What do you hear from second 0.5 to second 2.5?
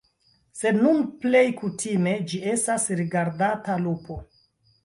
Sed nun plej kutime ĝi